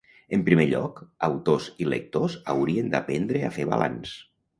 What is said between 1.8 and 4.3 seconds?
i lectors haurien d’aprendre a fer balanç.